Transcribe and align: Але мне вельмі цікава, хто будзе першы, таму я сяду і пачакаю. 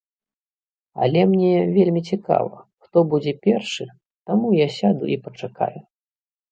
Але 1.05 1.21
мне 1.33 1.51
вельмі 1.75 2.01
цікава, 2.13 2.57
хто 2.87 2.97
будзе 3.13 3.37
першы, 3.47 3.89
таму 4.33 4.47
я 4.65 4.73
сяду 4.79 5.05
і 5.17 5.21
пачакаю. 5.29 5.79